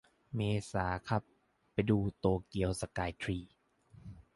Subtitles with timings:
[0.35, 0.39] เม
[0.71, 1.23] ษาครับ
[1.73, 3.37] ไปดูโตเกียวสกายทรี